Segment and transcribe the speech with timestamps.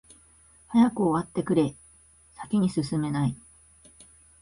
[0.69, 1.75] 早く終わってくれ、
[2.33, 3.37] 先に進めない。